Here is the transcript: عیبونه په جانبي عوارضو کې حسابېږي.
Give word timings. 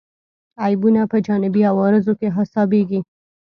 عیبونه 0.63 1.01
په 1.11 1.17
جانبي 1.25 1.61
عوارضو 1.71 2.13
کې 2.19 2.27
حسابېږي. 2.35 2.99